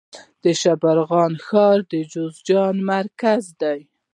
[0.43, 3.79] د شبرغان ښار د جوزجان مرکز دی